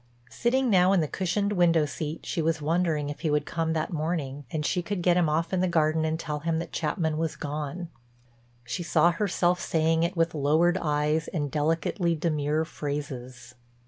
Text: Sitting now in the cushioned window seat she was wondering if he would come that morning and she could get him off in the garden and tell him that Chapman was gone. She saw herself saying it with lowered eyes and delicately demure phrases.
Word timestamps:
Sitting 0.31 0.67
now 0.71 0.93
in 0.93 0.99
the 0.99 1.07
cushioned 1.07 1.53
window 1.53 1.85
seat 1.85 2.25
she 2.25 2.41
was 2.41 2.59
wondering 2.59 3.11
if 3.11 3.19
he 3.19 3.29
would 3.29 3.45
come 3.45 3.73
that 3.73 3.93
morning 3.93 4.45
and 4.49 4.65
she 4.65 4.81
could 4.81 5.03
get 5.03 5.15
him 5.15 5.29
off 5.29 5.53
in 5.53 5.59
the 5.59 5.67
garden 5.67 6.05
and 6.05 6.19
tell 6.19 6.39
him 6.39 6.57
that 6.57 6.71
Chapman 6.71 7.19
was 7.19 7.35
gone. 7.35 7.87
She 8.63 8.81
saw 8.81 9.11
herself 9.11 9.59
saying 9.61 10.01
it 10.01 10.17
with 10.17 10.33
lowered 10.33 10.79
eyes 10.81 11.27
and 11.27 11.51
delicately 11.51 12.15
demure 12.15 12.65
phrases. 12.65 13.53